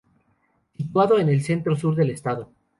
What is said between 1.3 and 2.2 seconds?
Centro Sur del